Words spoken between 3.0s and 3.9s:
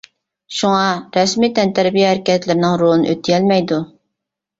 ئۆتىيەلمەيدۇ.